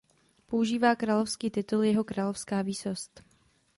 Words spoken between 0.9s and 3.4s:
královský titul "Jeho královská výsost".